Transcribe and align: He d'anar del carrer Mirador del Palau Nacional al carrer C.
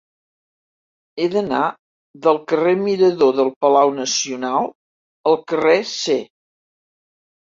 He 1.19 1.25
d'anar 1.33 1.65
del 2.27 2.39
carrer 2.53 2.71
Mirador 2.79 3.35
del 3.39 3.51
Palau 3.65 3.93
Nacional 3.99 4.65
al 5.33 5.39
carrer 5.53 5.77
C. 5.93 6.17